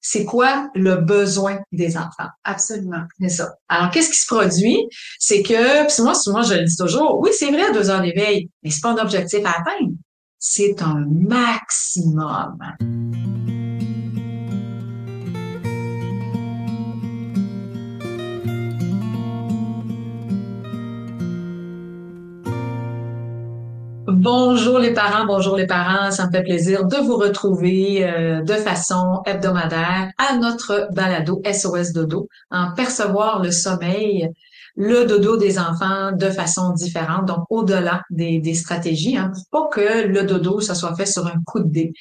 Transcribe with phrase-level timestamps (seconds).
[0.00, 2.28] c'est quoi le besoin des enfants?
[2.44, 3.02] Absolument.
[3.20, 3.54] C'est ça.
[3.68, 4.88] Alors, qu'est-ce qui se produit?
[5.18, 8.50] C'est que, puis moi, souvent, je le dis toujours, oui, c'est vrai, deux heures d'éveil,
[8.62, 9.92] mais c'est pas un objectif à atteindre.
[10.38, 12.58] C'est un maximum.
[24.32, 26.12] Bonjour les parents, bonjour les parents.
[26.12, 31.92] Ça me fait plaisir de vous retrouver euh, de façon hebdomadaire à notre balado SOS
[31.92, 34.28] Dodo, en percevoir le sommeil,
[34.76, 40.06] le dodo des enfants de façon différente, donc au-delà des, stratégies, hein, pour pas que
[40.06, 41.92] le dodo, ça soit fait sur un coup de dé.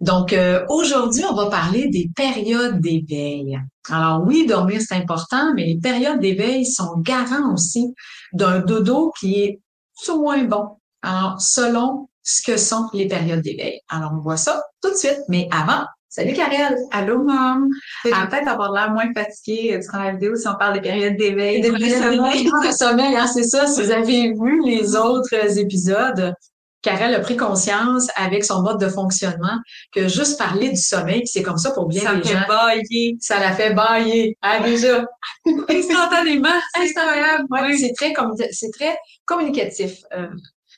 [0.00, 3.58] Donc euh, aujourd'hui, on va parler des périodes d'éveil.
[3.90, 7.94] Alors oui, dormir c'est important, mais les périodes d'éveil sont garants aussi
[8.32, 9.60] d'un dodo qui est
[10.08, 10.68] moins bon
[11.04, 13.80] alors, selon ce que sont les périodes d'éveil.
[13.88, 15.20] Alors, on voit ça tout de suite.
[15.28, 16.76] Mais avant, salut Karel!
[16.90, 17.68] Allô, maman!
[18.04, 21.60] Vais peut-être avoir l'air moins fatiguée durant la vidéo si on parle des périodes d'éveil.
[21.60, 23.66] Des périodes d'éveil, le sommeil, hein, c'est ça.
[23.66, 26.34] Si vous avez vu les autres épisodes,
[26.80, 29.58] Karel a pris conscience avec son mode de fonctionnement
[29.92, 32.30] que juste parler du sommeil, c'est comme ça pour bien ça les gens.
[32.30, 33.16] Ça fait bailler.
[33.20, 34.38] Ça la fait bailler.
[34.42, 35.04] Ah, déjà.
[35.68, 36.48] Instantanément.
[36.78, 37.44] Instantanément.
[37.50, 38.14] Ouais, C'est très,
[38.52, 40.00] c'est très communicatif.
[40.14, 40.28] Euh,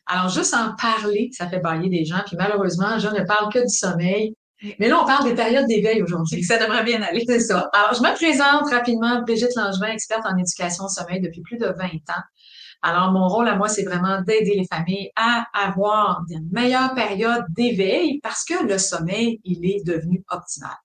[0.07, 2.21] alors, juste en parler, ça fait bailler des gens.
[2.27, 4.35] Puis malheureusement, je ne parle que du sommeil.
[4.79, 6.43] Mais là, on parle des périodes d'éveil aujourd'hui.
[6.43, 7.25] Ça devrait bien aller.
[7.27, 7.69] C'est ça.
[7.75, 11.67] Alors, je me présente rapidement, Brigitte Langevin, experte en éducation au sommeil depuis plus de
[11.67, 12.23] 20 ans.
[12.83, 17.45] Alors, mon rôle à moi, c'est vraiment d'aider les familles à avoir une meilleure période
[17.51, 20.77] d'éveil parce que le sommeil, il est devenu optimal.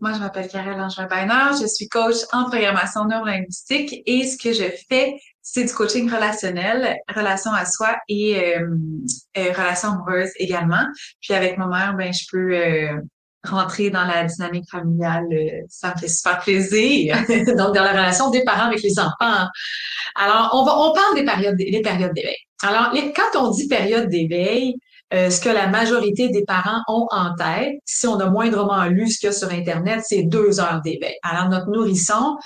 [0.00, 4.70] Moi, je m'appelle Karel Langevin-Bainer, je suis coach en programmation neurolinguistique et ce que je
[4.88, 8.76] fais, c'est du coaching relationnel, relation à soi et euh,
[9.36, 10.84] euh, relation amoureuse également.
[11.20, 13.00] Puis avec ma mère, ben je peux euh,
[13.44, 15.26] rentrer dans la dynamique familiale,
[15.68, 17.16] ça me fait super plaisir.
[17.28, 19.48] Donc dans la relation des parents avec les enfants.
[20.14, 22.36] Alors on va, on parle des périodes, des périodes d'éveil.
[22.62, 24.76] Alors quand on dit période d'éveil,
[25.12, 29.18] ce que la majorité des parents ont en tête, si on a moindrement lu ce
[29.18, 31.14] qu'il y a sur Internet, c'est deux heures d'éveil.
[31.22, 32.36] Alors, notre nourrisson,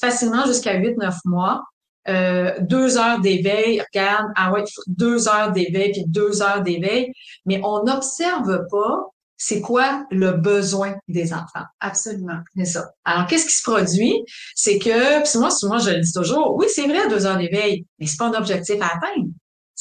[0.00, 1.62] facilement jusqu'à 8-9 mois,
[2.08, 7.12] euh, deux heures d'éveil, regarde, ah ouais, deux heures d'éveil, puis deux heures d'éveil,
[7.46, 9.06] mais on n'observe pas
[9.36, 11.64] c'est quoi le besoin des enfants.
[11.80, 12.38] Absolument.
[12.56, 12.90] C'est ça.
[13.04, 14.14] Alors, qu'est-ce qui se produit?
[14.54, 17.84] C'est que, puis moi, moi, je le dis toujours, oui, c'est vrai, deux heures d'éveil,
[17.98, 19.30] mais c'est pas un objectif à atteindre.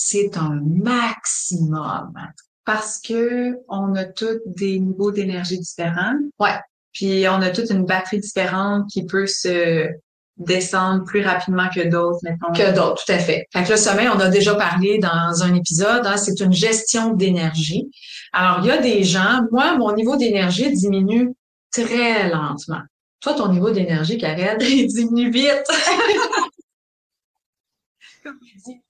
[0.04, 2.12] C'est un maximum.
[2.66, 6.16] Parce que on a tous des niveaux d'énergie différents.
[6.40, 6.60] Ouais.
[6.92, 9.90] Puis on a toute une batterie différente qui peut se
[10.38, 12.52] descendre plus rapidement que d'autres, mettons.
[12.52, 13.46] Que d'autres, tout à fait.
[13.54, 17.14] Fait que le sommeil, on a déjà parlé dans un épisode, hein, c'est une gestion
[17.14, 17.92] d'énergie.
[18.34, 21.30] Alors, il y a des gens, moi, mon niveau d'énergie diminue
[21.72, 22.82] très lentement.
[23.20, 25.68] Toi, ton niveau d'énergie, Karel, il diminue vite.
[28.24, 28.82] Comme tu dis,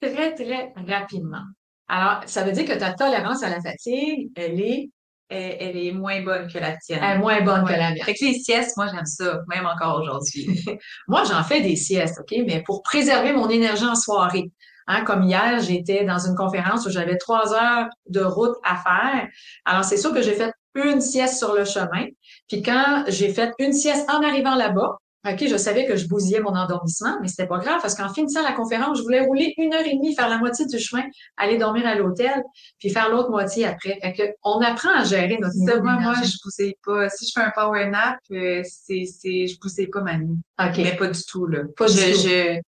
[0.00, 1.44] très, très rapidement.
[1.88, 4.90] Alors, ça veut dire que ta tolérance à la fatigue, elle est
[5.30, 7.00] elle, est moins bonne que la tienne.
[7.02, 8.02] Elle est moins bonne que la mienne.
[8.04, 10.60] Fait que les siestes, moi, j'aime ça, même encore aujourd'hui.
[11.08, 12.36] moi, j'en fais des siestes, OK?
[12.46, 14.50] Mais pour préserver mon énergie en soirée.
[14.86, 19.28] Hein, comme hier, j'étais dans une conférence où j'avais trois heures de route à faire.
[19.64, 22.06] Alors, c'est sûr que j'ai fait une sieste sur le chemin.
[22.48, 24.96] Puis quand j'ai fait une sieste en arrivant là-bas,
[25.26, 28.42] OK, je savais que je bousillais mon endormissement, mais c'était pas grave parce qu'en finissant
[28.42, 31.02] la conférence, je voulais rouler une heure et demie, faire la moitié du chemin,
[31.36, 32.42] aller dormir à l'hôtel,
[32.78, 33.98] puis faire l'autre moitié après.
[34.00, 37.10] Fait que on apprend à gérer notre moi, moi, je bousille pas.
[37.10, 40.38] Si je fais un power nap, euh, c'est, c'est, je bousille pas ma nuit.
[40.58, 40.78] OK.
[40.78, 41.64] Mais pas du tout, là.
[41.76, 42.18] Pas je, du tout.
[42.22, 42.60] Je,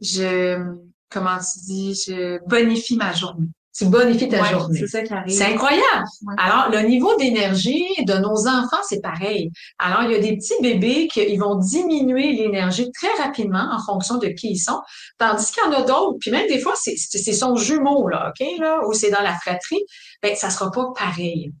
[0.00, 0.74] je,
[1.10, 3.48] comment tu dis, je bonifie ma journée.
[3.72, 4.80] Tu bonifies ta journée.
[4.80, 5.32] C'est ça qui arrive.
[5.32, 6.04] C'est incroyable.
[6.38, 9.52] Alors, le niveau d'énergie de nos enfants, c'est pareil.
[9.78, 13.78] Alors, il y a des petits bébés qui ils vont diminuer l'énergie très rapidement en
[13.84, 14.80] fonction de qui ils sont,
[15.18, 18.46] tandis qu'il y en a d'autres, puis même des fois, c'est son jumeau, là, OK,
[18.58, 19.84] là, ou c'est dans la fratrie,
[20.20, 21.52] ben, ça sera pas pareil.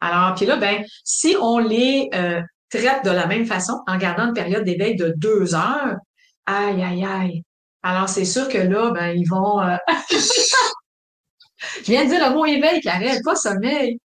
[0.00, 2.40] Alors, puis là, ben, si on les euh,
[2.70, 5.96] traite de la même façon, en gardant une période d'éveil de deux heures,
[6.46, 7.42] aïe, aïe, aïe.
[7.82, 9.60] Alors, c'est sûr que là, ben, ils vont...
[9.60, 9.76] Euh,
[11.78, 13.98] Je viens de dire le mot éveil, Karel, pas sommeil.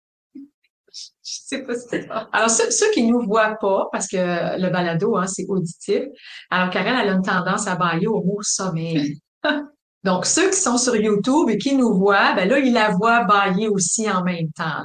[0.93, 4.71] Je sais pas si c'est Alors, ceux, qui qui nous voient pas, parce que le
[4.71, 6.03] balado, hein, c'est auditif,
[6.51, 9.21] alors Karel, elle a une tendance à bailler au mot sommeil.
[10.05, 13.25] Donc, ceux qui sont sur YouTube et qui nous voient, ben là, ils la voient
[13.25, 14.85] bailler aussi en même temps.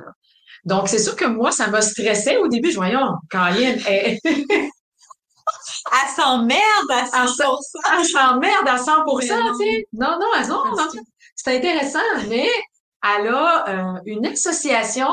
[0.66, 2.72] Donc, c'est sûr que moi, ça m'a stressé au début.
[2.72, 2.98] Je voyais,
[3.30, 4.18] Karine, elle...
[4.26, 4.50] elle
[6.16, 7.58] s'emmerde à 100%.
[7.98, 9.88] Elle s'emmerde à 100%, tu sais.
[9.94, 10.88] Non, non, non, non
[11.36, 12.00] c'est intéressant,
[12.30, 12.48] mais
[13.04, 15.08] elle a euh, une association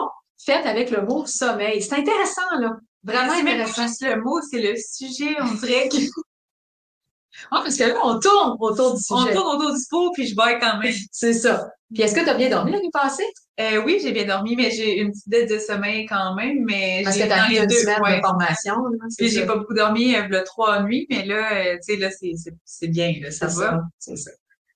[0.44, 1.82] faite avec le mot sommeil.
[1.82, 2.70] C'est intéressant, là.
[3.04, 3.82] Vraiment intéressant.
[3.82, 5.36] juste le mot, c'est le sujet.
[5.40, 5.96] On dirait que
[7.50, 9.34] Ah, parce que là, on tourne autour du on sujet.
[9.34, 10.92] tourne autour du pot puis je baille quand même.
[11.10, 11.70] C'est ça.
[11.92, 13.24] Puis est-ce que tu as bien dormi la nuit passée?
[13.60, 16.64] Euh, oui, j'ai bien dormi, mais j'ai une petite dette de sommeil quand même.
[16.64, 18.16] Mais Parce j'ai que tu as dans eu les une deux, semaine ouais.
[18.16, 18.74] de formation.
[18.76, 21.96] là, Puis j'ai pas beaucoup dormi, euh, le trois nuits, mais là, euh, tu sais,
[21.96, 22.10] là,
[22.64, 23.80] c'est, bien, là, ça va.
[23.98, 24.30] c'est ça.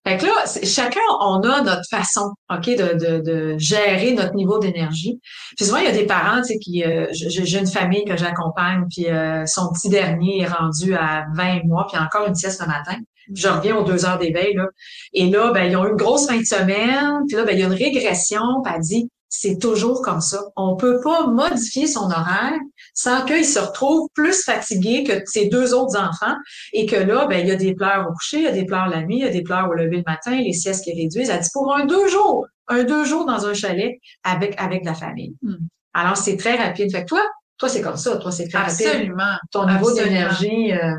[0.07, 0.33] Fait que là,
[0.63, 5.19] chacun, on a notre façon, OK, de, de, de gérer notre niveau d'énergie.
[5.57, 8.05] Puis souvent, il y a des parents, tu sais, qui, euh, j'ai j'ai une famille
[8.05, 12.37] que j'accompagne, puis euh, son petit dernier est rendu à 20 mois, puis encore une
[12.37, 12.97] sieste le matin.
[13.35, 14.67] Je reviens aux deux heures d'éveil, là.
[15.13, 17.61] Et là, ben, ils ont eu une grosse fin de semaine, puis là, ben, il
[17.61, 20.41] y a une régression, puis elle dit, c'est toujours comme ça.
[20.55, 22.59] On peut pas modifier son horaire
[22.97, 26.35] sans qu'il se retrouve plus fatigué que ses deux autres enfants
[26.73, 28.65] et que là, ben, il y a des pleurs au coucher, il y a des
[28.65, 30.95] pleurs la nuit, il y a des pleurs au lever le matin, les siestes qui
[30.95, 31.29] réduisent.
[31.29, 34.95] Elle dit pour un deux jours, un deux jours dans un chalet avec, avec la
[34.95, 35.37] famille.
[35.43, 35.57] Hmm.
[35.93, 36.91] Alors, c'est très rapide.
[36.91, 37.23] Fait que toi,
[37.59, 38.17] toi, c'est comme ça.
[38.17, 38.87] Toi, c'est très rapide.
[38.87, 40.95] Absolument, Ton niveau d'énergie euh,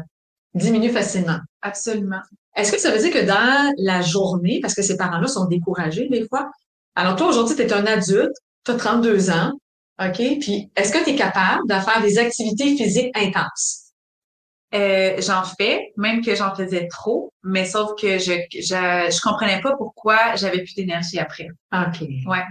[0.54, 1.40] diminue facilement.
[1.64, 2.22] absolument.
[2.56, 6.08] Est-ce que ça veut dire que dans la journée, parce que ces parents-là sont découragés
[6.10, 6.50] des fois,
[6.96, 8.36] alors toi, aujourd'hui, tu es un adulte,
[8.66, 9.54] tu as 32 ans,
[10.00, 10.40] OK?
[10.40, 13.84] Puis, est-ce que tu es capable de faire des activités physiques intenses?
[14.76, 19.62] Euh, j'en fais, même que j'en faisais trop, mais sauf que je, je, je comprenais
[19.62, 21.48] pas pourquoi j'avais plus d'énergie après.
[21.74, 22.02] OK.
[22.28, 22.44] Ouais.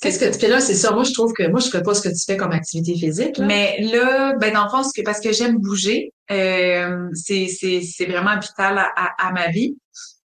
[0.00, 0.60] Qu'est-ce que tu fais là?
[0.60, 0.90] C'est ça.
[0.92, 3.38] Moi, je trouve que moi, je fais pas ce que tu fais comme activité physique.
[3.38, 3.46] Là.
[3.46, 8.06] Mais là, ben dans le fond, que, parce que j'aime bouger, euh, c'est, c'est, c'est
[8.06, 9.76] vraiment vital à, à, à ma vie.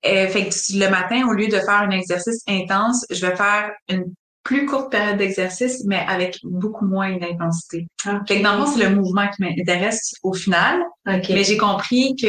[0.05, 3.73] Euh, fait que le matin, au lieu de faire un exercice intense, je vais faire
[3.89, 4.13] une
[4.47, 7.89] plus courte période d'exercice, mais avec beaucoup moins d'intensité.
[8.29, 10.79] Fait que dans le fond, c'est le mouvement qui m'intéresse au final.
[11.09, 11.31] OK.
[11.31, 12.27] Mais j'ai compris que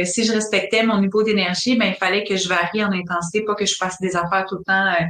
[0.00, 3.44] euh, si je respectais mon niveau d'énergie, ben il fallait que je varie en intensité,
[3.44, 4.86] pas que je fasse des affaires tout le temps.
[5.00, 5.04] euh,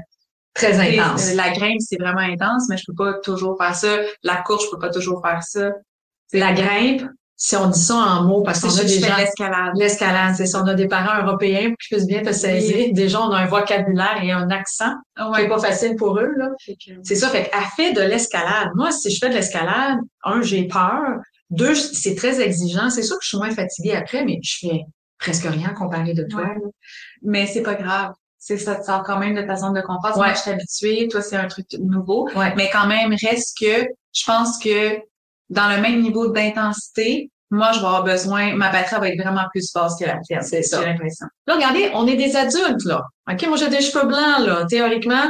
[0.53, 1.31] Très tu sais, intense.
[1.31, 3.97] euh, la grimpe, c'est vraiment intense, mais je peux pas toujours faire ça.
[4.23, 5.71] La course, je peux pas toujours faire ça.
[6.35, 7.03] La grimpe,
[7.43, 9.15] si on dit ça en mots, parce qu'on a des gens...
[9.17, 9.73] de l'escalade.
[9.75, 10.63] L'escalade, c'est ça.
[10.63, 12.93] On a des parents européens qui puissent bien te saisir.
[12.93, 15.45] Déjà, on a un vocabulaire et un accent qui Ouais.
[15.45, 16.51] est pas facile pour eux, là.
[17.03, 17.29] C'est ça.
[17.31, 18.69] Fait qu'elle fait de l'escalade.
[18.75, 21.01] Moi, si je fais de l'escalade, un, j'ai peur.
[21.49, 22.91] Deux, c'est très exigeant.
[22.91, 24.81] C'est sûr que je suis moins fatiguée après, mais je fais
[25.19, 26.43] presque rien comparé de toi.
[26.43, 26.57] Ouais.
[27.23, 28.13] Mais c'est pas grave.
[28.39, 30.15] C'est ça, tu sors quand même de ta zone de confort.
[30.19, 30.27] Ouais.
[30.27, 31.09] Moi, je suis habituée.
[31.09, 32.29] Toi, c'est un truc nouveau.
[32.37, 32.53] Ouais.
[32.55, 34.99] Mais quand même, reste que je pense que
[35.51, 39.45] dans le même niveau d'intensité, moi, je vais avoir besoin, ma batterie va être vraiment
[39.51, 40.43] plus basse que la tienne.
[40.43, 40.81] C'est ça.
[40.81, 41.27] J'ai l'impression.
[41.49, 43.03] Là, regardez, on est des adultes, là.
[43.29, 43.45] OK?
[43.49, 44.67] Moi, j'ai des cheveux blancs, là.
[44.69, 45.25] Théoriquement,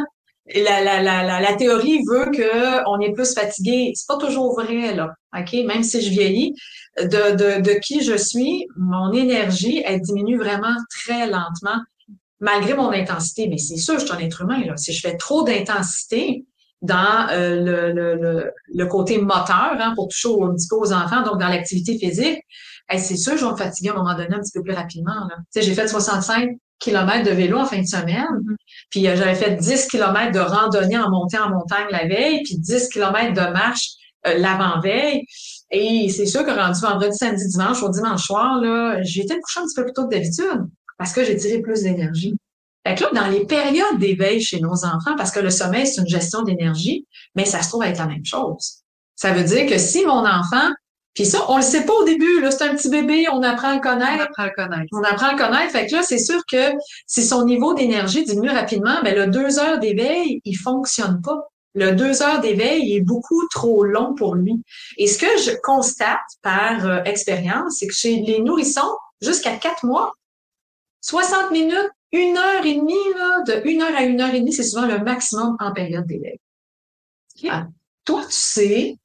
[0.55, 3.93] la, la, la, la, la théorie veut que on est plus fatigué.
[3.95, 5.09] C'est pas toujours vrai, là.
[5.35, 5.55] OK?
[5.67, 6.55] Même si je vieillis,
[6.99, 11.81] de, de, de qui je suis, mon énergie, elle diminue vraiment très lentement,
[12.39, 13.49] malgré mon intensité.
[13.49, 14.77] Mais c'est sûr, je suis un être humain, là.
[14.77, 16.45] Si je fais trop d'intensité
[16.83, 21.23] dans euh, le, le, le, le côté moteur, hein, pour toucher un petit aux enfants,
[21.23, 22.41] donc dans l'activité physique,
[22.99, 25.29] c'est sûr, je vais me fatiguer à un moment donné un petit peu plus rapidement.
[25.55, 26.51] J'ai fait 65
[26.81, 28.27] kilomètres de vélo en fin de semaine,
[28.91, 32.59] puis euh, j'avais fait 10 kilomètres de randonnée en montée en montagne la veille, puis
[32.59, 33.91] 10 kilomètres de marche
[34.27, 35.25] euh, l'avant-veille.
[35.71, 39.61] Et c'est sûr que rendu vendredi, samedi, dimanche, au dimanche soir, là, j'ai été coucher
[39.61, 40.67] un petit peu plus tôt que d'habitude
[40.99, 42.37] parce que j'ai tiré plus d'énergie.
[42.87, 46.01] Fait que là, dans les périodes d'éveil chez nos enfants, parce que le sommeil, c'est
[46.01, 48.79] une gestion d'énergie, mais ça se trouve être la même chose.
[49.17, 50.71] Ça veut dire que si mon enfant
[51.15, 53.69] puis ça, on le sait pas au début, là, c'est un petit bébé, on apprend
[53.69, 54.87] à le On connaître, apprend à le connaître.
[54.93, 55.73] on apprend à le connaître.
[55.73, 56.73] Fait que là, c'est sûr que
[57.07, 61.49] si son niveau d'énergie diminue rapidement, ben le deux heures d'éveil, il fonctionne pas.
[61.75, 64.63] Le deux heures d'éveil il est beaucoup trop long pour lui.
[64.99, 69.85] Et ce que je constate par euh, expérience, c'est que chez les nourrissons, jusqu'à quatre
[69.85, 70.13] mois,
[71.03, 74.53] 60 minutes, une heure et demie, là, de une heure à une heure et demie,
[74.53, 76.07] c'est souvent le maximum en période.
[76.11, 77.49] Ok.
[77.51, 77.67] Ah,
[78.05, 78.97] toi, tu sais,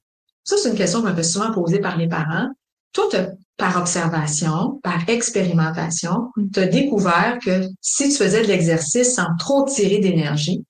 [0.43, 2.49] ça, c'est une question que je me fais souvent poser par les parents.
[2.93, 3.09] Toi,
[3.57, 9.65] par observation, par expérimentation, tu as découvert que si tu faisais de l'exercice sans trop
[9.65, 10.63] tirer d'énergie,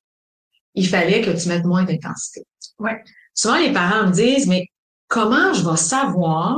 [0.76, 2.46] il fallait que tu mettes moins d'intensité.
[2.80, 3.02] Ouais.
[3.34, 4.68] Souvent, les parents me disent, mais
[5.08, 6.58] comment je vais savoir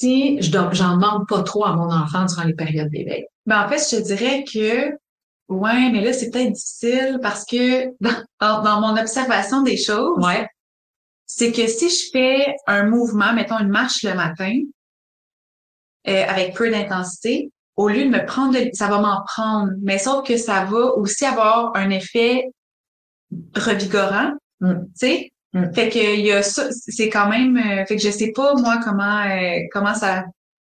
[0.00, 3.26] si je j'en demande pas trop à mon enfant durant les périodes d'éveil?
[3.46, 4.90] Ben, en fait, je te dirais que,
[5.48, 10.18] ouais, mais là, c'est peut-être difficile parce que dans, dans, dans mon observation des choses,
[10.24, 10.46] Ouais.
[11.26, 14.52] c'est que si je fais un mouvement, mettons une marche le matin,
[16.08, 19.70] euh, avec peu d'intensité, au lieu de me prendre, de- ça va m'en prendre.
[19.82, 22.44] Mais sauf que ça va aussi avoir un effet
[23.54, 24.74] revigorant, Mm.
[24.84, 25.30] tu sais?
[25.52, 25.74] Mm.
[25.74, 28.54] Fait que il y a ça, c'est quand même, euh, fait que je sais pas
[28.54, 30.24] moi comment euh, comment ça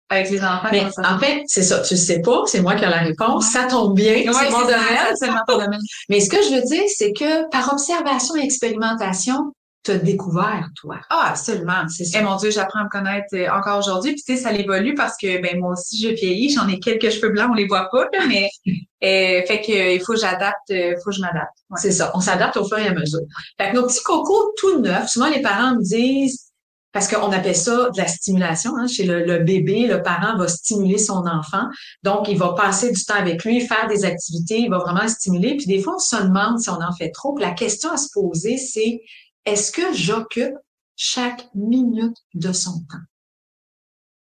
[0.10, 0.67] avec les enfants.
[0.72, 1.79] Mais ça en fait, c'est ça.
[1.79, 3.51] Tu sais pas, c'est moi qui ai la réponse.
[3.51, 4.13] Ça tombe bien.
[4.13, 5.41] Ouais, c'est mon c'est domaine.
[5.48, 5.79] ton domaine.
[6.10, 9.53] Mais ce que je veux dire, c'est que par observation et expérimentation,
[9.86, 11.00] t'as découvert, toi?
[11.10, 11.88] Ah, absolument.
[11.88, 12.20] C'est ça.
[12.20, 14.13] Et mon Dieu, j'apprends à me connaître euh, encore aujourd'hui.
[14.13, 16.50] Puis tu sais, ça évolue parce que ben moi aussi, je vieillis.
[16.50, 20.13] J'en ai quelques cheveux blancs, on les voit pas, mais euh, fait que il faut
[20.13, 21.58] que j'adapte, il faut que je m'adapte.
[21.77, 22.12] C'est ça.
[22.15, 23.22] On s'adapte au fur et à mesure.
[23.60, 26.46] Fait que nos petits cocos tout neufs, souvent les parents me disent
[26.96, 28.72] parce qu'on appelle ça de la stimulation.
[28.77, 28.88] Hein.
[28.88, 31.68] Chez le, bébé, le parent va stimuler son enfant.
[32.04, 35.58] Donc, il va passer du temps avec lui, faire des activités, il va vraiment stimuler.
[35.58, 37.34] Puis des fois, on se demande si on en fait trop.
[37.34, 39.01] Puis la question à se poser, c'est
[39.46, 40.56] est-ce que j'occupe
[40.96, 43.04] chaque minute de son temps?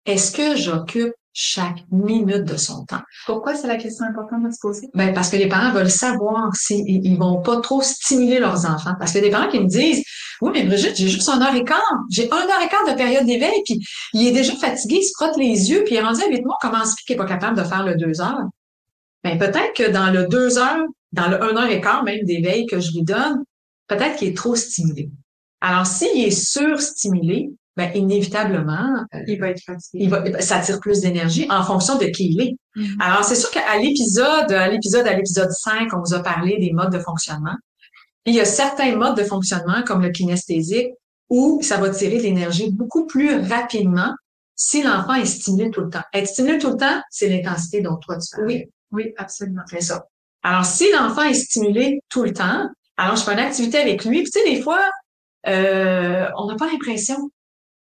[0.05, 3.01] Est-ce que j'occupe chaque minute de son temps?
[3.25, 4.89] Pourquoi c'est la question importante de se poser?
[4.93, 8.93] Ben, parce que les parents veulent savoir s'ils ils vont pas trop stimuler leurs enfants.
[8.99, 10.03] Parce que des parents qui me disent,
[10.41, 11.81] oui, mais Brigitte, j'ai juste un heure et quart.
[12.11, 13.79] J'ai un heure et quart de période d'éveil, puis
[14.13, 16.43] il est déjà fatigué, il se frotte les yeux, puis il est rendu à huit
[16.43, 18.47] mois, comment se fait qu'il est pas capable de faire le deux heures?
[19.23, 22.65] Ben, peut-être que dans le deux heures, dans le un heure et quart même d'éveil
[22.65, 23.43] que je lui donne,
[23.95, 25.09] peut-être qu'il est trop stimulé.
[25.61, 30.03] Alors, s'il est surstimulé, ben, inévitablement, euh, il va être fatigué.
[30.03, 32.55] Il va, ça tire plus d'énergie en fonction de qui il est.
[32.75, 33.01] Mm-hmm.
[33.01, 36.71] Alors, c'est sûr qu'à l'épisode, à l'épisode, à l'épisode 5, on vous a parlé des
[36.71, 37.55] modes de fonctionnement.
[38.25, 40.91] il y a certains modes de fonctionnement, comme le kinesthésique,
[41.29, 44.13] où ça va tirer de l'énergie beaucoup plus rapidement
[44.55, 46.03] si l'enfant est stimulé tout le temps.
[46.13, 48.47] Être stimulé tout le temps, c'est l'intensité dont toi tu parles.
[48.47, 49.63] Oui, oui, absolument.
[49.67, 50.05] C'est ça.
[50.43, 54.23] Alors, si l'enfant est stimulé tout le temps, alors je fais une activité avec lui.
[54.23, 54.81] Puis, tu sais, des fois,
[55.47, 57.29] euh, on n'a pas l'impression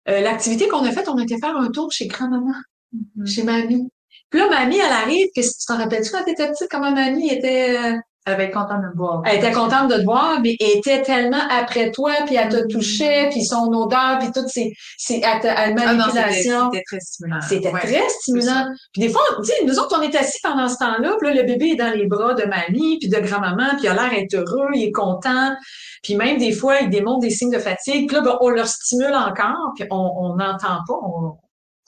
[0.08, 2.54] euh, l'activité qu'on a faite, on était faire un tour chez grand-maman,
[2.94, 3.26] mm-hmm.
[3.26, 3.90] chez mamie.
[4.30, 7.94] Puis là, mamie, elle arrive, que tu t'en rappelles-tu quand t'étais petite, comment mamie était...
[8.26, 9.22] Elle avait contente de te voir.
[9.26, 12.56] Elle était contente de te voir, mais elle était tellement après toi, puis elle te
[12.56, 12.72] mm-hmm.
[12.72, 16.70] touchait, puis son odeur, puis toutes ces, ces manipulations.
[16.70, 17.40] Ah c'était très stimulant.
[17.46, 18.66] C'était très stimulant.
[18.94, 21.42] Puis des fois, tu sais, nous autres, on est assis pendant ce temps-là, puis là,
[21.42, 24.14] le bébé est dans les bras de mamie, puis de grand-maman, puis il a l'air
[24.14, 25.54] être heureux, il est content.
[26.02, 28.08] Puis même des fois, ils démontrent des signes de fatigue.
[28.08, 31.36] Puis là, ben, on leur stimule encore, puis on n'entend pas, on,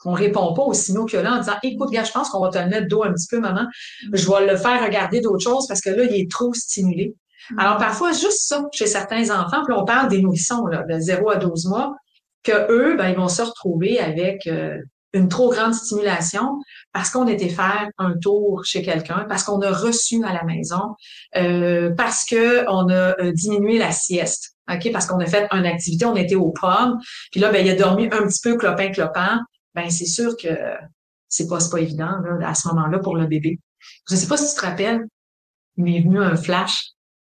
[0.05, 2.29] on répond pas aux signaux qu'il y a là en disant écoute, gars, je pense
[2.29, 3.65] qu'on va te le mettre dos un petit peu, maman.
[4.13, 7.15] Je vais le faire regarder d'autres choses parce que là, il est trop stimulé.
[7.51, 7.59] Mm.
[7.59, 11.29] Alors, parfois, juste ça, chez certains enfants, puis on parle des nourrissons, là, de 0
[11.29, 11.95] à 12 mois,
[12.43, 14.77] que eux, ben, ils vont se retrouver avec euh,
[15.13, 16.59] une trop grande stimulation
[16.93, 20.95] parce qu'on était faire un tour chez quelqu'un, parce qu'on a reçu à la maison,
[21.35, 25.65] euh, parce que on a euh, diminué la sieste, ok, parce qu'on a fait une
[25.65, 26.99] activité, on était aux pommes,
[27.31, 29.41] puis là ben il a dormi un petit peu clopin clopin,
[29.77, 30.49] ben c'est sûr que
[31.29, 33.59] c'est pas pas évident là, à ce moment-là pour le bébé.
[34.09, 35.05] Je sais pas si tu te rappelles,
[35.77, 36.93] il m'est venu un flash.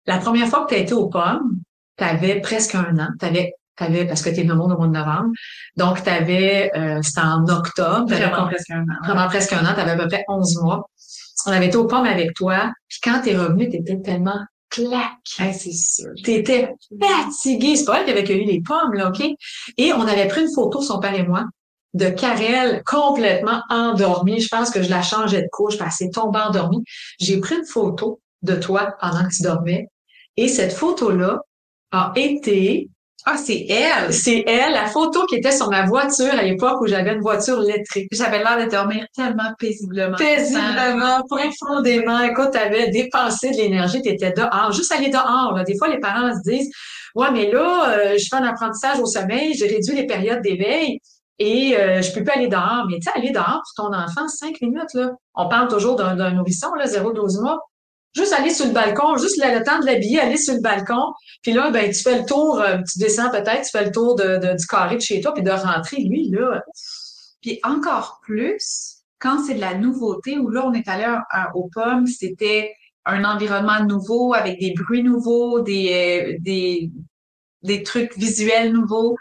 [0.08, 1.60] La première fois que tu as été aux pommes,
[1.98, 4.78] tu avais presque un an, tu avais T'avais, parce que tu es le monde au
[4.78, 5.32] mois de novembre.
[5.78, 8.06] Donc, tu avais, euh, c'était en octobre.
[8.08, 8.98] Vraiment presque un an.
[9.04, 9.74] Vraiment presque un an.
[9.74, 10.90] Tu avais à peu près 11 mois.
[11.48, 12.72] On avait été aux pommes avec toi.
[12.90, 15.12] Puis quand tu es revenu, tu étais tellement claque.
[15.26, 16.10] c'est sûr.
[16.24, 16.70] Tu étais
[17.02, 17.78] fatigué.
[17.78, 19.24] C'est pas elle qui avait cueilli les pommes, là, OK?
[19.78, 21.46] Et on avait pris une photo, son père et moi,
[21.94, 24.40] de Karel complètement endormie.
[24.40, 26.84] Je pense que je la changeais de couche parce qu'elle tombée endormie.
[27.20, 29.88] J'ai pris une photo de toi pendant que tu dormais.
[30.38, 31.42] Et cette photo-là
[31.92, 32.90] a été
[33.26, 34.12] ah, c'est elle!
[34.12, 37.62] C'est elle, la photo qui était sur ma voiture à l'époque où j'avais une voiture
[37.62, 38.08] électrique.
[38.12, 40.18] J'avais l'air de dormir tellement paisiblement.
[40.18, 42.22] Paisiblement, profondément.
[42.22, 44.72] Écoute, t'avais dépensé de l'énergie, t'étais dehors.
[44.72, 45.64] Juste aller dehors, là.
[45.64, 46.72] Des fois, les parents se disent,
[47.14, 51.00] ouais, mais là, euh, je fais un apprentissage au sommeil, j'ai réduit les périodes d'éveil
[51.40, 52.86] et euh, je peux pas aller dehors.
[52.90, 55.12] Mais tu sais, aller dehors pour ton enfant, cinq minutes, là.
[55.34, 57.60] On parle toujours d'un nourrisson, là, 0-12 mois.
[58.14, 61.14] Juste aller sur le balcon, juste le, temps de l'habiller, aller sur le balcon.
[61.42, 64.16] Puis là, ben, tu fais le tour, euh, tu descends peut-être, tu fais le tour
[64.16, 66.62] de, du carré de chez toi, puis de rentrer, lui, là.
[67.42, 71.08] Puis encore plus, quand c'est de la nouveauté, où là, on est allé
[71.56, 72.74] aux pommes, c'était
[73.06, 76.92] un environnement nouveau, avec des bruits nouveaux, des, euh, des,
[77.64, 79.16] des trucs visuels nouveaux.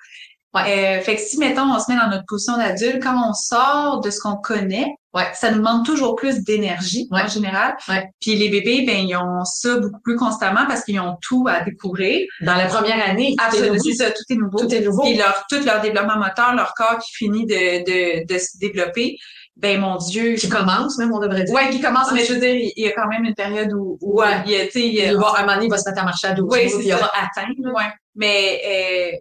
[0.52, 0.99] Ouais.
[0.99, 4.00] Euh, fait que si, mettons, on se met dans notre position d'adulte, quand on sort
[4.00, 5.28] de ce qu'on connaît, ouais.
[5.33, 7.76] ça nous demande toujours plus d'énergie en général.
[7.88, 8.09] Ouais.
[8.21, 11.61] Puis les bébés, ben ils ont ça beaucoup plus constamment parce qu'ils ont tout à
[11.61, 12.26] découvrir.
[12.40, 14.59] Dans la première année, absolument, ça, tout est nouveau.
[14.59, 15.02] Tout est nouveau.
[15.02, 19.16] Puis leur, tout leur développement moteur, leur corps qui finit de, de, de se développer.
[19.57, 20.35] Ben mon Dieu.
[20.35, 21.54] Qui commence même, on devrait dire.
[21.54, 23.99] Ouais, qui commence, mais je veux dire, il y a quand même une période où,
[24.00, 24.42] où ouais.
[24.47, 26.28] il, tu sais, il, il va, un moment donné, il va se mettre à marcher
[26.28, 27.75] à 12 ouais, puis il va atteindre.
[27.75, 27.92] Ouais.
[28.14, 29.16] Mais euh,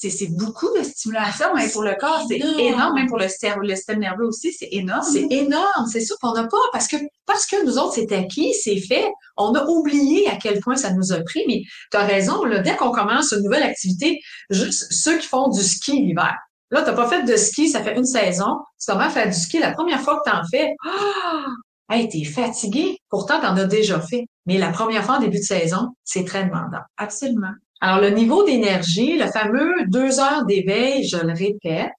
[0.00, 3.74] c'est beaucoup de stimulation hein, pour le corps, c'est énorme, même pour le cerveau, le
[3.74, 5.06] système nerveux aussi, c'est énorme.
[5.10, 6.96] C'est énorme, c'est sûr qu'on n'a pas, parce que
[7.26, 10.92] parce que nous autres, c'est acquis, c'est fait, on a oublié à quel point ça
[10.92, 14.20] nous a pris, mais tu as raison, là, dès qu'on commence une nouvelle activité,
[14.50, 16.34] juste ceux qui font du ski l'hiver,
[16.70, 19.26] là, tu n'as pas fait de ski, ça fait une saison, tu commences à faire
[19.26, 21.46] du ski, la première fois que tu en fais, ah!
[21.90, 22.96] Hey, t'es fatigué.
[23.10, 24.24] Pourtant, tu en as déjà fait.
[24.46, 26.80] Mais la première fois en début de saison, c'est très demandant.
[26.96, 27.52] Absolument.
[27.84, 31.92] Alors, le niveau d'énergie, le fameux deux heures d'éveil, je le répète,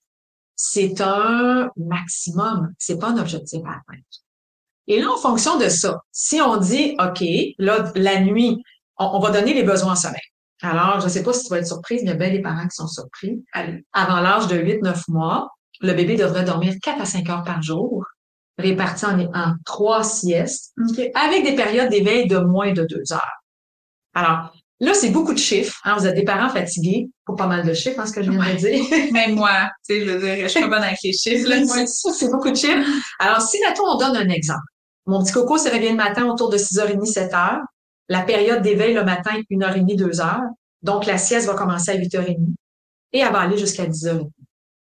[0.56, 2.74] c'est un maximum.
[2.80, 4.04] C'est pas un objectif à atteindre.
[4.88, 7.24] Et là, en fonction de ça, si on dit, OK,
[7.60, 8.64] là, la nuit,
[8.98, 10.24] on, va donner les besoins en sommeil.
[10.64, 12.32] Alors, je ne sais pas si tu vas être surprise, mais il y a bien
[12.32, 13.44] des parents qui sont surpris.
[13.94, 15.52] Avant l'âge de 8-9 mois,
[15.82, 18.04] le bébé devrait dormir 4 à 5 heures par jour,
[18.58, 20.74] répartis en, en trois siestes,
[21.14, 23.44] avec des périodes d'éveil de moins de 2 heures.
[24.16, 25.80] Alors, là, c'est beaucoup de chiffres.
[25.84, 28.32] Hein, vous êtes des parents fatigués pour pas mal de chiffres, hein, ce que je
[28.32, 28.84] viens de dire.
[29.12, 31.50] Même moi, tu sais, je veux dire, je suis pas bonne avec les chiffres.
[31.88, 32.88] c'est beaucoup de chiffres.
[33.20, 34.66] Alors, si, mettons, on donne un exemple.
[35.06, 37.62] Mon petit coco se réveille le matin autour de 6h30, 7h.
[38.10, 40.40] La période d'éveil le matin, 1h30, 2h.
[40.82, 42.38] Donc, la sieste va commencer à 8h30
[43.14, 44.30] et elle va aller jusqu'à 10h30.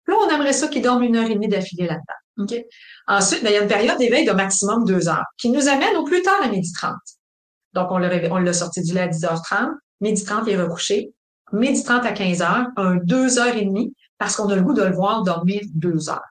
[0.07, 2.45] Là, on aimerait ça qu'il dorme une heure et demie d'affilée là-dedans.
[2.45, 2.64] OK?
[3.07, 5.97] Ensuite, ben, il y a une période d'éveil de maximum deux heures qui nous amène
[5.97, 6.95] au plus tard à midi 30.
[7.75, 9.71] Donc, on l'a sorti du lait à 10h30.
[10.01, 11.13] Midi 30, il est recouché.
[11.53, 14.83] Midi 30 à 15h, un deux heures et demie parce qu'on a le goût de
[14.83, 16.27] le voir dormir deux heures.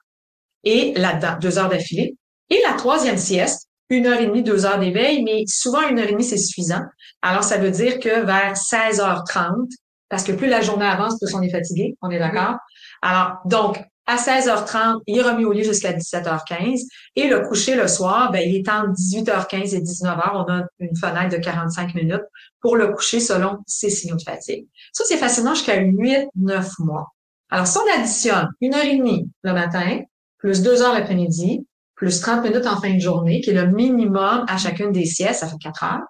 [0.64, 2.16] Et là-dedans, deux heures d'affilée.
[2.50, 6.08] Et la troisième sieste, une heure et demie, deux heures d'éveil, mais souvent une heure
[6.08, 6.82] et demie, c'est suffisant.
[7.22, 9.70] Alors, ça veut dire que vers 16h30,
[10.08, 12.56] parce que plus la journée avance, plus on est fatigué, on est d'accord?
[13.02, 16.80] Alors, donc, à 16h30, il est remis au lit jusqu'à 17h15.
[17.14, 20.30] Et le coucher le soir, ben, il est entre 18h15 et 19h.
[20.34, 22.24] On a une fenêtre de 45 minutes
[22.62, 24.66] pour le coucher selon ses signaux de fatigue.
[24.94, 27.08] Ça, c'est facilement jusqu'à 8, 9 mois.
[27.50, 30.00] Alors, si on additionne une heure et demie le matin,
[30.38, 34.46] plus deux heures l'après-midi, plus 30 minutes en fin de journée, qui est le minimum
[34.48, 36.06] à chacune des siestes, ça fait 4 heures.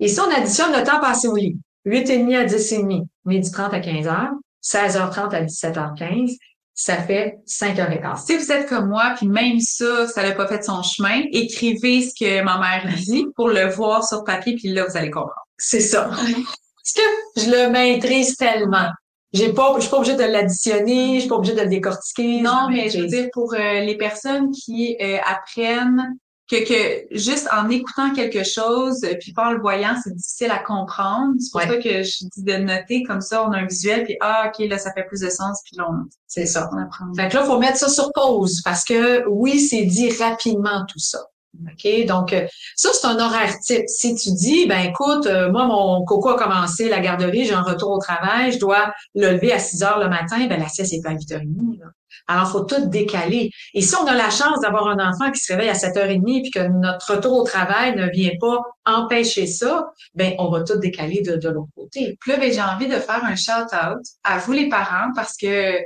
[0.00, 3.78] Et si on additionne le temps passé au lit, 8h30 à 10h30, midi 30 à
[3.78, 4.30] 15h,
[4.64, 6.38] 16h30 à 17h15,
[6.74, 8.24] ça fait 5h15.
[8.26, 12.02] Si vous êtes comme moi, puis même ça, ça n'a pas fait son chemin, écrivez
[12.02, 15.46] ce que ma mère dit pour le voir sur papier, puis là, vous allez comprendre.
[15.58, 16.10] C'est ça.
[16.10, 18.88] Parce que je le maîtrise tellement.
[19.32, 22.42] J'ai pas, je suis pas obligée de l'additionner, je suis pas obligée de le décortiquer.
[22.42, 26.16] Non, mais je veux dire, pour euh, les personnes qui euh, apprennent
[26.52, 30.58] que, que juste en écoutant quelque chose, puis pas en le voyant, c'est difficile à
[30.58, 31.34] comprendre.
[31.38, 34.16] C'est pour ça que je dis de noter comme ça, on a un visuel, puis
[34.20, 35.86] ah, OK, là, ça fait plus de sens, puis là,
[36.26, 36.68] C'est ça.
[36.72, 37.06] On apprend.
[37.14, 40.98] Fait que là, faut mettre ça sur pause, parce que oui, c'est dit rapidement tout
[40.98, 41.20] ça.
[41.54, 42.06] OK?
[42.06, 43.86] Donc, euh, ça, c'est un horaire type.
[43.86, 47.62] Si tu dis, ben écoute, euh, moi, mon coco a commencé la garderie, j'ai un
[47.62, 50.92] retour au travail, je dois le lever à 6 heures le matin, ben la sieste
[50.92, 51.78] est à 8h30.
[51.78, 51.86] Là.
[52.28, 53.50] Alors, faut tout décaler.
[53.74, 56.50] Et si on a la chance d'avoir un enfant qui se réveille à 7h30 puis
[56.50, 61.22] que notre retour au travail ne vient pas empêcher ça, ben on va tout décaler
[61.22, 62.16] de, de l'autre côté.
[62.20, 65.78] Puis là, ben, j'ai envie de faire un shout-out à vous les parents parce que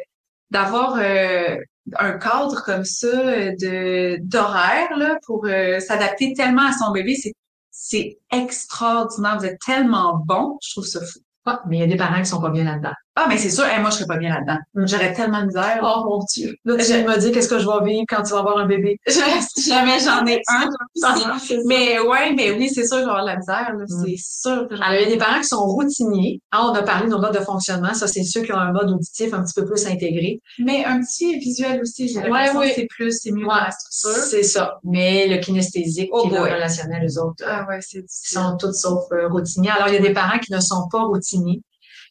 [0.50, 1.56] d'avoir euh,
[1.98, 7.32] un cadre comme ça de d'horaire là pour euh, s'adapter tellement à son bébé, c'est
[7.78, 9.38] c'est extraordinaire.
[9.38, 11.20] Vous êtes tellement bon, je trouve ça fou.
[11.44, 12.94] Ah, mais il y a des parents qui sont pas bien là-dedans.
[13.18, 14.58] Ah, mais c'est sûr, et moi, je serais pas bien là-dedans.
[14.74, 14.86] Mm.
[14.86, 15.80] J'aurais tellement de misère.
[15.82, 16.54] Oh mon Dieu.
[16.66, 16.98] Là, tu je...
[16.98, 19.00] me dis qu'est-ce que je vais vivre quand tu vas avoir un bébé.
[19.06, 20.68] Jamais j'en ai un.
[21.66, 23.72] mais ouais, mais oui, c'est sûr que je vais avoir de la misère.
[23.74, 24.04] Mm.
[24.04, 24.68] C'est sûr.
[24.70, 26.42] Alors, il y a des parents qui sont routiniers.
[26.52, 27.94] Ah, on a parlé de nos modes de fonctionnement.
[27.94, 30.42] Ça, c'est ceux qui ont un mode auditif un petit peu plus intégré.
[30.58, 32.72] Mais un petit visuel aussi, j'ai ouais, oui.
[32.74, 34.22] c'est plus, c'est mieux ouais, la structure.
[34.24, 34.78] C'est ça.
[34.84, 39.28] Mais le kinesthésique, oh, le relationnel, les autres, ah, ouais, c'est sont toutes sauf euh,
[39.28, 39.70] routiniers.
[39.70, 41.62] Alors, il y a des parents qui ne sont pas routiniers.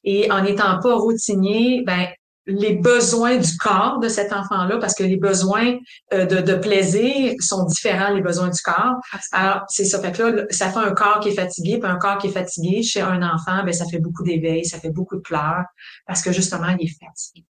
[0.06, 2.08] Et en n'étant pas routinier, ben
[2.48, 5.78] les besoins du corps de cet enfant-là, parce que les besoins
[6.14, 8.96] euh, de, de, plaisir sont différents, les besoins du corps.
[9.32, 10.00] Alors, c'est ça.
[10.00, 12.32] Fait que là, ça fait un corps qui est fatigué, puis un corps qui est
[12.32, 15.64] fatigué chez un enfant, ben ça fait beaucoup d'éveil, ça fait beaucoup de pleurs,
[16.06, 17.46] parce que justement, il est fatigué.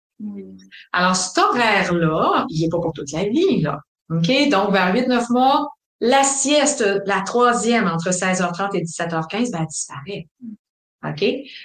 [0.92, 3.80] Alors, cet horaire-là, il est pas pour toute la vie, là.
[4.10, 4.48] OK?
[4.50, 5.66] Donc, vers 8-9 mois,
[6.00, 10.28] la sieste, la troisième, entre 16h30 et 17h15, ben, elle disparaît.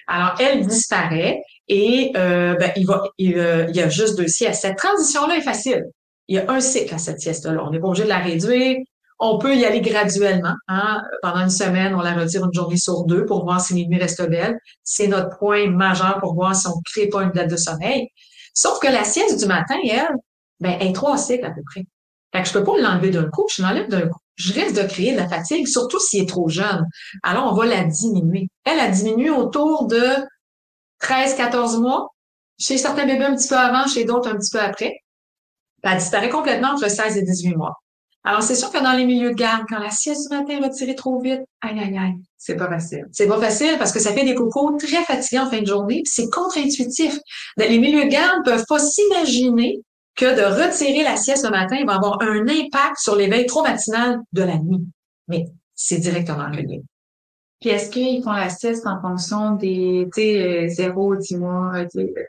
[0.08, 4.27] Alors, elle disparaît et euh, ben, il, va, il, euh, il, y a juste deux
[4.27, 4.62] siestes.
[4.62, 5.86] Cette transition-là est facile.
[6.27, 7.63] Il y a un cycle à cette sieste-là.
[7.65, 8.77] On n'est pas obligé de la réduire.
[9.19, 10.56] On peut y aller graduellement.
[10.67, 11.01] Hein?
[11.21, 13.99] Pendant une semaine, on la retire une journée sur deux pour voir si les nuits
[13.99, 14.58] restent belles.
[14.84, 18.08] C'est notre point majeur pour voir si on ne crée pas une dette de sommeil.
[18.54, 20.15] Sauf que la sieste du matin, elle,
[20.60, 21.86] ben, elle est trois cycles à peu près.
[22.34, 24.88] Fait que je peux pas l'enlever d'un coup, je l'enlève d'un coup je risque de
[24.88, 26.86] créer de la fatigue, surtout s'il est trop jeune.
[27.23, 28.49] Alors, on va la diminuer.
[28.65, 30.01] Elle a diminué autour de
[31.01, 32.08] 13-14 mois.
[32.60, 34.93] Chez certains bébés un petit peu avant, chez d'autres un petit peu après.
[35.84, 37.75] Elle disparaît complètement entre 16 et 18 mois.
[38.23, 40.63] Alors, c'est sûr que dans les milieux de garde, quand la sieste du matin est
[40.63, 42.13] retirée trop vite, aïe, aïe, aïe.
[42.38, 43.06] C'est pas facile.
[43.12, 46.01] C'est pas facile parce que ça fait des cocos très fatigants en fin de journée,
[46.04, 47.17] puis c'est contre-intuitif.
[47.58, 49.82] Les milieux de garde peuvent pas s'imaginer
[50.15, 54.19] que de retirer la sieste le matin va avoir un impact sur l'éveil trop matinal
[54.34, 54.86] de la nuit.
[55.28, 55.45] Mais
[55.76, 56.84] c'est directement relié.
[57.62, 61.74] Puis est-ce qu'ils font la sieste en fonction des, tu sais, 0, 10 mois?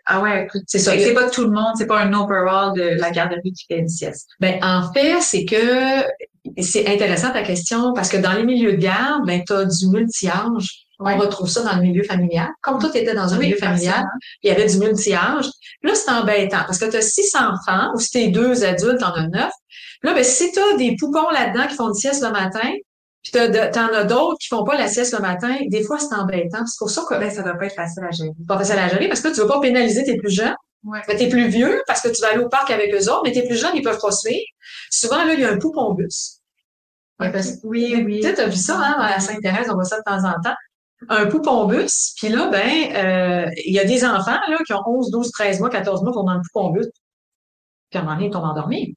[0.05, 0.92] Ah ouais, c'est ça.
[0.92, 3.88] C'est pas tout le monde, c'est pas un overall de la garderie qui fait une
[3.88, 4.29] sieste.
[4.40, 6.05] Ben, en fait, c'est que
[6.61, 9.88] c'est intéressant ta question parce que dans les milieux de garde, ben, tu as du
[9.88, 10.87] multi-âge.
[11.05, 12.49] On retrouve ça dans le milieu familial.
[12.62, 14.05] Comme toi, tu étais dans un milieu familial,
[14.43, 15.47] il y avait du multi-âge.
[15.83, 18.99] Là, c'est embêtant parce que tu as six enfants ou si tu es deux adultes,
[18.99, 19.53] tu en as neuf.
[20.03, 22.71] Là, ben, si tu as des poupons là-dedans qui font une sieste le matin,
[23.23, 26.67] puis t'en as d'autres qui font pas la sieste le matin, des fois, c'est embêtant.
[26.67, 28.31] C'est pour ça que ben, ça doit pas être facile à gérer.
[28.47, 30.57] Pas facile à gérer parce que tu veux pas pénaliser tes plus jeunes.
[30.85, 31.01] Ouais.
[31.07, 33.33] Ben, t'es plus vieux parce que tu vas aller au parc avec eux autres, mais
[33.33, 34.45] tes plus jeunes, ils peuvent pas suivre.
[34.91, 36.38] Souvent, là, il y a un poupon bus.
[37.62, 38.21] Oui, oui.
[38.21, 40.57] Tu as vu ça, hein, à Sainte-Thérèse, on voit ça de temps en temps.
[41.09, 44.83] Un poupon bus, puis là, ben, euh, il y a des enfants là, qui ont
[44.87, 46.87] 11, 12, 13 mois, 14 mois qui vont dans le poupon bus.
[47.91, 48.95] Puis à un moment donné, ils tombent endormis.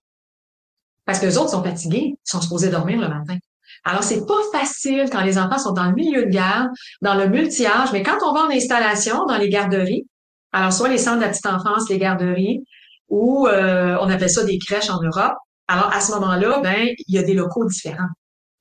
[1.05, 3.37] Parce que les autres sont fatigués, ils sont supposés dormir le matin.
[3.83, 6.69] Alors, c'est pas facile quand les enfants sont dans le milieu de garde,
[7.01, 10.07] dans le multi-âge, mais quand on va en installation, dans les garderies,
[10.51, 12.63] alors soit les centres de la petite enfance, les garderies,
[13.09, 15.35] ou euh, on appelle ça des crèches en Europe,
[15.67, 18.09] alors à ce moment-là, ben, il y a des locaux différents.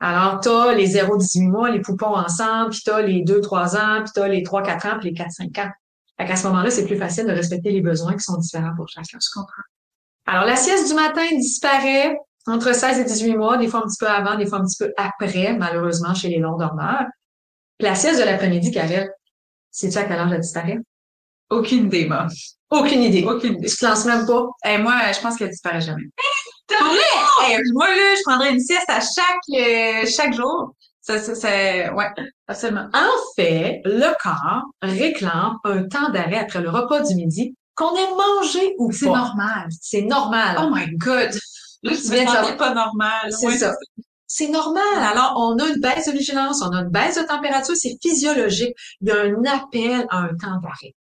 [0.07, 4.03] Alors, tu as les 0-18 mois, les poupons ensemble, puis tu as les 2-3 ans,
[4.03, 5.71] puis tu as les 3-4 ans, puis les 4-5 ans.
[6.19, 8.87] Fait qu'à ce moment-là, c'est plus facile de respecter les besoins qui sont différents pour
[8.87, 9.17] chacun.
[9.19, 9.63] Je comprends.
[10.27, 13.97] Alors, la sieste du matin disparaît entre 16 et 18 mois, des fois un petit
[13.99, 17.07] peu avant, des fois un petit peu après, malheureusement, chez les longs dormeurs.
[17.81, 19.09] la sieste de l'après-midi, Karel,
[19.71, 20.81] sais-tu à quel âge elle disparaît?
[21.49, 22.27] Aucune idée, moi.
[22.69, 23.25] Aucune idée.
[23.25, 23.69] Aucune idée.
[23.69, 24.49] Tu te lances même pas?
[24.67, 26.11] Et moi, je pense qu'elle disparaît jamais.
[27.73, 30.75] Moi, là, je prendrais une sieste à chaque, euh, chaque jour.
[31.01, 31.49] Ça, ça, ça,
[31.95, 32.07] ouais,
[32.49, 32.89] absolument.
[32.95, 38.11] En fait, le corps réclame un temps d'arrêt après le repas du midi qu'on ait
[38.11, 38.95] mangé ou pas.
[38.97, 39.69] C'est normal.
[39.81, 40.57] C'est normal.
[40.63, 41.31] Oh my God.
[41.83, 43.31] Là, tu viens pas normal.
[43.31, 43.75] C'est ça.
[44.27, 44.83] C'est normal.
[44.99, 48.75] Alors, on a une baisse de vigilance, on a une baisse de température, c'est physiologique.
[49.01, 50.95] Il y a un appel à un temps d'arrêt.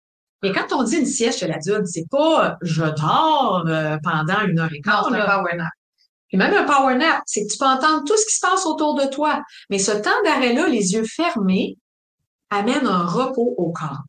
[0.43, 4.59] Mais quand on dit une sieste chez l'adulte, c'est pas je dors euh, pendant une
[4.59, 5.11] heure et quart.
[5.11, 5.71] Non, un power nap.
[6.29, 8.67] Puis même un power nap, c'est que tu peux entendre tout ce qui se passe
[8.67, 9.43] autour de toi.
[9.71, 11.77] Mais ce temps d'arrêt-là, les yeux fermés,
[12.51, 14.03] amène un repos au corps.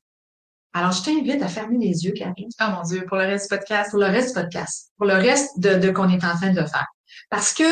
[0.73, 2.49] Alors, je t'invite à fermer les yeux, Karine.
[2.59, 3.91] Oh mon Dieu, pour le reste du podcast.
[3.91, 4.91] Pour le reste du podcast.
[4.97, 6.87] Pour le reste de, de qu'on est en train de faire.
[7.29, 7.63] Parce que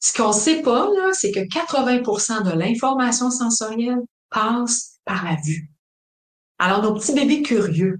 [0.00, 5.70] ce qu'on sait pas, là, c'est que 80% de l'information sensorielle passe par la vue.
[6.58, 7.98] Alors, nos petits bébés curieux,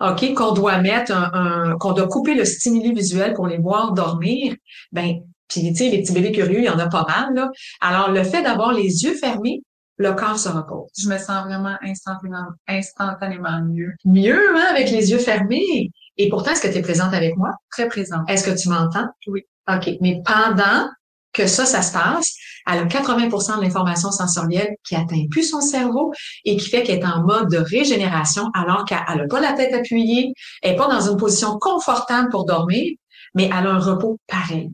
[0.00, 4.54] OK, qu'on doit mettre un, qu'on doit couper le stimuli visuel pour les voir dormir,
[4.92, 7.50] ben, puis tu sais, les petits bébés curieux, il y en a pas mal, là.
[7.80, 9.62] Alors, le fait d'avoir les yeux fermés,
[9.98, 10.90] le corps se repose.
[10.98, 13.94] Je me sens vraiment instantanément, instantanément mieux.
[14.04, 15.90] Mieux, hein, avec les yeux fermés.
[16.18, 17.50] Et pourtant, est-ce que tu es présente avec moi?
[17.70, 18.28] Très présente.
[18.28, 19.06] Est-ce que tu m'entends?
[19.26, 19.42] Oui.
[19.68, 19.90] OK.
[20.00, 20.88] Mais pendant
[21.36, 22.34] que ça, ça se passe,
[22.66, 26.12] elle a 80% de l'information sensorielle qui atteint plus son cerveau
[26.44, 29.72] et qui fait qu'elle est en mode de régénération alors qu'elle n'a pas la tête
[29.72, 32.92] appuyée, elle n'est pas dans une position confortable pour dormir,
[33.34, 34.70] mais elle a un repos pareil.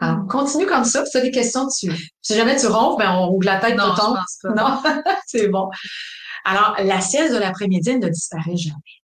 [0.00, 1.04] Alors, continue comme ça.
[1.06, 1.92] Si tu as des questions dessus.
[2.20, 4.82] Si jamais tu ronfles, ben, on ouvre la tête non, de Non,
[5.26, 5.70] c'est bon.
[6.44, 9.03] Alors, la sieste de l'après-midi ne disparaît jamais.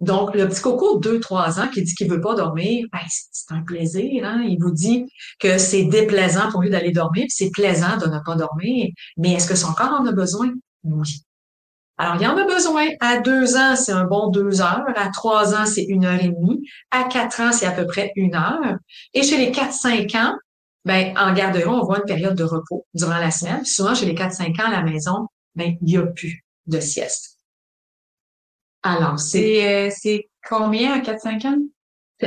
[0.00, 3.54] Donc, le petit coco de 2-3 ans qui dit qu'il veut pas dormir, ben, c'est
[3.54, 4.24] un plaisir.
[4.24, 4.42] Hein?
[4.46, 5.06] Il vous dit
[5.38, 8.88] que c'est déplaisant pour lui d'aller dormir, puis c'est plaisant de ne pas dormir.
[9.16, 10.50] Mais est-ce que son corps en a besoin?
[10.82, 11.22] Oui.
[11.96, 12.86] Alors, il en a besoin.
[13.00, 14.84] À deux ans, c'est un bon deux heures.
[14.96, 16.66] À trois ans, c'est une heure et demie.
[16.90, 18.76] À quatre ans, c'est à peu près une heure.
[19.12, 20.34] Et chez les quatre, cinq ans,
[20.84, 23.64] ben, en garderie, on voit une période de repos durant la semaine.
[23.64, 26.80] souvent, chez les quatre, cinq ans à la maison, ben, il n'y a plus de
[26.80, 27.33] sieste.
[28.84, 31.58] Alors, c'est, euh, c'est combien à 4-5 ans?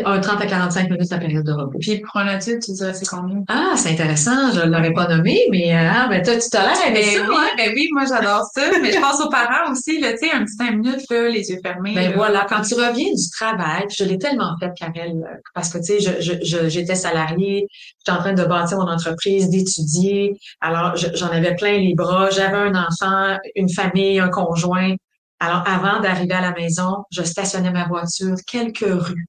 [0.06, 1.78] un 30 à 45 minutes la période de repos.
[1.80, 3.44] Puis pour un adulte, tu dirais c'est combien?
[3.48, 4.52] Ah, c'est intéressant.
[4.54, 7.22] Je ne l'aurais pas nommé, mais euh, ah, ben, toi, tu t'as l'air ben, ça,
[7.28, 7.50] oui, hein?
[7.58, 8.62] ben oui, moi j'adore ça.
[8.82, 11.50] mais je pense aux parents aussi, là, tu sais, un petit 5 minutes, là, les
[11.50, 11.94] yeux fermés.
[11.96, 15.16] Ben voilà, quand tu reviens du travail, je l'ai tellement fait, Karel,
[15.54, 17.68] parce que tu sais, je, je, j'étais salariée,
[18.00, 20.38] j'étais en train de bâtir mon entreprise, d'étudier.
[20.62, 22.30] Alors, j'en avais plein les bras.
[22.30, 24.96] J'avais un enfant, une famille, un conjoint.
[25.40, 29.28] Alors, avant d'arriver à la maison, je stationnais ma voiture quelques rues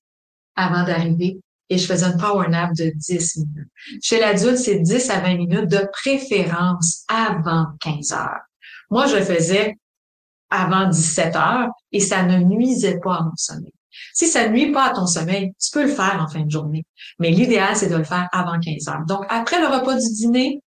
[0.57, 1.41] avant d'arriver
[1.71, 3.69] et je faisais une power nap de 10 minutes.
[4.03, 8.41] Chez l'adulte, c'est 10 à 20 minutes de préférence avant 15 heures.
[8.91, 9.77] Moi, je faisais
[10.51, 13.73] avant 17 heures et ça ne nuisait pas à mon sommeil.
[14.15, 16.51] Si ça ne nuit pas à ton sommeil, tu peux le faire en fin de
[16.51, 16.85] journée.
[17.19, 19.05] Mais l'idéal, c'est de le faire avant 15 heures.
[19.07, 20.63] Donc, après le repas du dîner,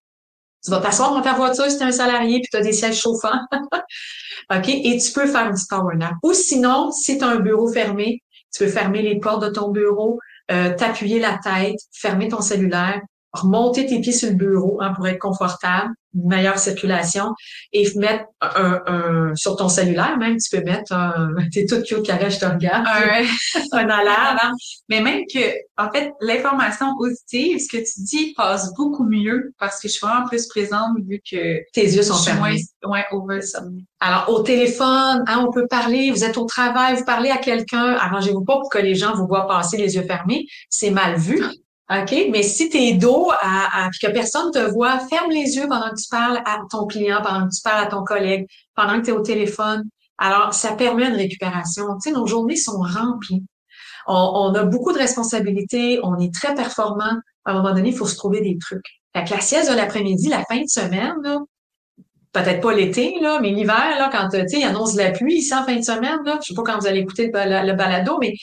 [0.63, 2.73] tu vas t'asseoir dans ta voiture si tu es un salarié puis tu as des
[2.73, 3.39] sièges chauffants.
[4.53, 4.69] OK?
[4.69, 6.13] Et tu peux faire du power nap.
[6.23, 8.21] Ou sinon, si tu as un bureau fermé,
[8.53, 10.19] tu peux fermer les portes de ton bureau,
[10.51, 13.01] euh, t'appuyer la tête, fermer ton cellulaire
[13.33, 17.33] remonter tes pieds sur le bureau hein, pour être confortable, une meilleure circulation
[17.71, 22.03] et mettre un, un, sur ton cellulaire même tu peux mettre un t'es tout cute
[22.05, 22.85] carré je te regarde.
[23.73, 24.53] Un alarme.
[24.89, 25.39] Mais même que
[25.77, 30.05] en fait l'information auditive ce que tu dis passe beaucoup mieux parce que je suis
[30.05, 32.61] vraiment plus présente vu que tes yeux sont fermés.
[32.83, 33.39] ouais over
[34.01, 37.93] alors au téléphone hein, on peut parler vous êtes au travail vous parlez à quelqu'un
[37.93, 41.41] arrangez-vous pas pour que les gens vous voient passer les yeux fermés c'est mal vu
[41.91, 42.27] OK?
[42.31, 45.89] Mais si tu es dos à, à, que personne te voit, ferme les yeux pendant
[45.89, 49.05] que tu parles à ton client, pendant que tu parles à ton collègue, pendant que
[49.05, 49.83] tu es au téléphone.
[50.17, 51.85] Alors, ça permet une récupération.
[51.95, 53.43] Tu sais, nos journées sont remplies.
[54.07, 57.19] On, a beaucoup de responsabilités, on est très performant.
[57.45, 58.85] À un moment donné, il faut se trouver des trucs.
[59.15, 61.15] Fait que la sieste de l'après-midi, la fin de semaine,
[62.31, 65.35] peut-être pas l'été, là, mais l'hiver, là, quand tu sais, il annonce de la pluie
[65.35, 68.17] ici en fin de semaine, là, je sais pas quand vous allez écouter le balado,
[68.21, 68.33] mais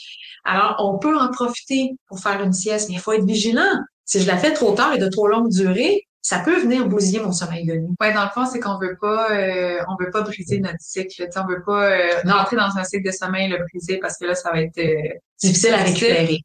[0.44, 3.82] alors, on peut en profiter pour faire une sieste, mais il faut être vigilant.
[4.04, 7.20] Si je la fais trop tard et de trop longue durée, ça peut venir bousiller
[7.20, 7.94] mon sommeil de nuit.
[8.00, 11.28] Ouais, dans le fond, c'est qu'on veut pas, euh, on veut pas briser notre cycle.
[11.36, 14.26] On veut pas euh, entrer dans un cycle de sommeil et le briser parce que
[14.26, 16.40] là, ça va être euh, difficile à récupérer.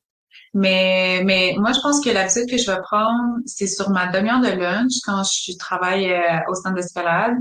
[0.54, 4.42] Mais, mais moi, je pense que l'habitude que je vais prendre, c'est sur ma demi-heure
[4.42, 6.14] de lunch quand je travaille
[6.48, 7.36] au centre d'escalade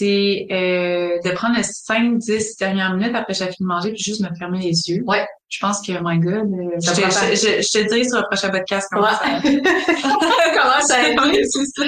[0.00, 4.22] c'est euh, de prendre les 5-10 dernières minutes après j'ai fini de manger puis juste
[4.22, 5.02] me fermer les yeux.
[5.06, 5.26] Ouais.
[5.48, 8.50] Je pense que, oh my God, euh, je, je, je, te dirai sur le prochain
[8.50, 9.60] podcast comment ça a été.
[10.54, 11.82] comment ça a été, c'est ça.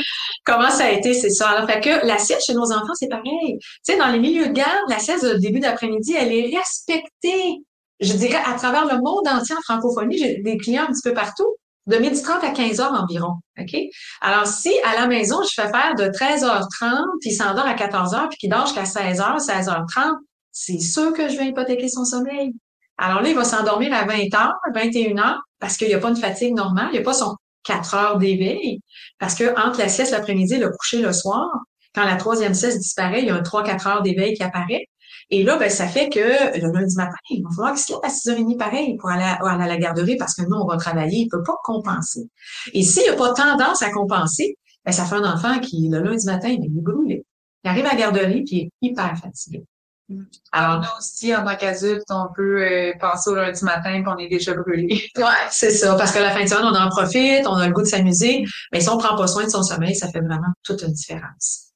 [0.45, 1.51] Comment ça a été, c'est ça.
[1.51, 3.59] Alors, fait que la sieste chez nos enfants, c'est pareil.
[3.61, 7.63] Tu sais, dans les milieux de garde, la sieste de début d'après-midi, elle est respectée.
[8.01, 11.15] Je dirais, à travers le monde entier en francophonie, j'ai des clients un petit peu
[11.15, 11.55] partout
[11.87, 13.35] de midi 30 à 15 heures environ.
[13.59, 13.77] OK?
[14.21, 18.29] Alors, si à la maison, je fais faire de 13h30, puis il s'endort à 14h,
[18.29, 20.17] puis qu'il dort jusqu'à 16h, 16h30,
[20.53, 22.53] c'est sûr que je vais hypothéquer son sommeil.
[22.99, 26.55] Alors là, il va s'endormir à 20h, 21h, parce qu'il n'y a pas une fatigue
[26.55, 28.81] normale, il n'y a pas son 4 heures d'éveil,
[29.19, 31.49] parce que entre la sieste l'après-midi et le coucher le soir,
[31.95, 34.87] quand la troisième sieste disparaît, il y a un 3-4 heures d'éveil qui apparaît.
[35.33, 36.19] Et là, ben, ça fait que
[36.61, 39.39] le lundi matin, il va falloir qu'il se lève à 6h30 pareil pour aller à,
[39.43, 41.21] à, la garderie parce que nous, on va travailler.
[41.21, 42.29] Il peut pas compenser.
[42.75, 46.27] Et s'il n'a pas tendance à compenser, ben, ça fait un enfant qui, le lundi
[46.27, 47.25] matin, il est brûlé.
[47.65, 49.65] Il arrive à la garderie puis il est hyper fatigué.
[50.11, 50.23] Mm.
[50.53, 54.29] Alors, nous aussi, en tant qu'adulte, on peut euh, penser au lundi matin qu'on est
[54.29, 55.03] déjà brûlé.
[55.17, 55.95] Ouais, c'est ça.
[55.95, 58.45] Parce que la fin de semaine, on en profite, on a le goût de s'amuser.
[58.71, 61.72] Mais si on prend pas soin de son sommeil, ça fait vraiment toute une différence.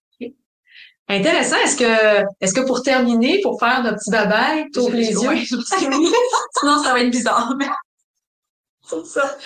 [1.09, 1.57] Intéressant.
[1.57, 5.37] Est-ce que, est-ce que pour terminer, pour faire notre petit babaille, t'ouvres les yeux?
[5.47, 7.53] Sinon, ça va être bizarre.
[8.83, 9.37] C'est ça.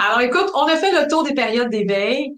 [0.00, 2.34] Alors, écoute, on a fait le tour des périodes d'éveil.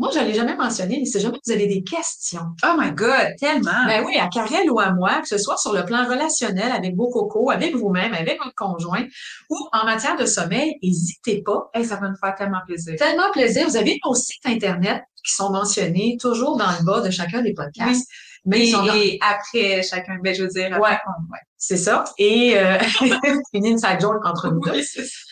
[0.00, 2.40] Moi, je l'ai jamais mentionné, mais si jamais vous avez des questions.
[2.64, 3.84] Oh my God, tellement!
[3.86, 6.96] Ben oui, à Karel ou à moi, que ce soit sur le plan relationnel avec
[6.96, 9.04] vos cocos, avec vous-même, avec votre conjoint,
[9.50, 11.68] ou en matière de sommeil, n'hésitez pas.
[11.74, 12.96] Hey, ça va nous faire tellement plaisir.
[12.96, 13.68] Tellement plaisir.
[13.68, 17.52] Vous avez nos sites Internet qui sont mentionnés toujours dans le bas de chacun des
[17.52, 18.08] podcasts.
[18.46, 21.38] Mais et, après chacun, ben, je veux dire, ouais, ouais.
[21.58, 22.04] c'est ça.
[22.16, 22.78] Et euh,
[23.52, 24.80] une inside joke entre nous deux.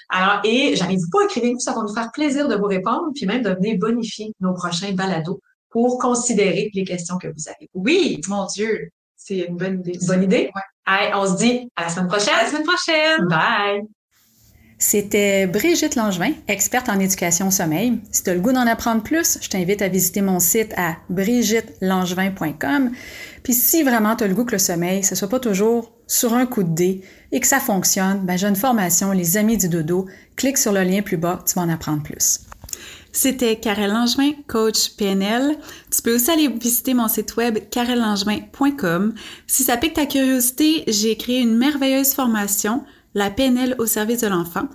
[0.08, 3.42] Alors, et j'arrive pas, écrivez-nous, ça va nous faire plaisir de vous répondre, puis même
[3.42, 5.40] de venir bonifier nos prochains balados
[5.70, 7.68] pour considérer les questions que vous avez.
[7.74, 9.98] Oui, mon Dieu, c'est une bonne idée.
[10.06, 10.50] Bonne idée?
[10.54, 10.62] Ouais.
[10.86, 12.34] Allez, on se dit à la semaine prochaine.
[12.34, 13.26] À la semaine prochaine.
[13.28, 13.97] Bye.
[14.80, 18.00] C'était Brigitte Langevin, experte en éducation au sommeil.
[18.12, 20.98] Si tu as le goût d'en apprendre plus, je t'invite à visiter mon site à
[21.10, 22.92] brigittelangevin.com.
[23.42, 26.32] Puis si vraiment tu as le goût que le sommeil, ce soit pas toujours sur
[26.32, 29.68] un coup de dé et que ça fonctionne, ben j'ai une formation Les Amis du
[29.68, 30.06] Dodo.
[30.36, 32.42] Clique sur le lien plus bas, tu vas en apprendre plus.
[33.10, 35.56] C'était Karel Langevin, coach PNL.
[35.90, 39.14] Tu peux aussi aller visiter mon site web karellangevin.com.
[39.48, 44.28] Si ça pique ta curiosité, j'ai créé une merveilleuse formation la PNL au service de
[44.28, 44.68] l'enfant.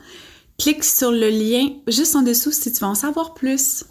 [0.60, 3.86] Clique sur le lien juste en dessous si tu veux en savoir plus.